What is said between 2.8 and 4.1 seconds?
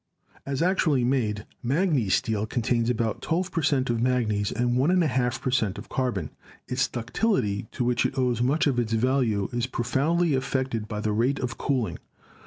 about 12 per cent, of